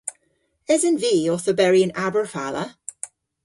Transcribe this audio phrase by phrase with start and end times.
[0.75, 2.65] Esen vy owth oberi yn Aberfala?